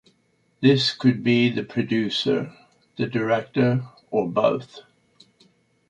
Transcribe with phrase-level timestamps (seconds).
[0.61, 2.51] This could be the producer,
[2.97, 4.79] the director, or both.